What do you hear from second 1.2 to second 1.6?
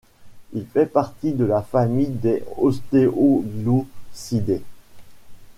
de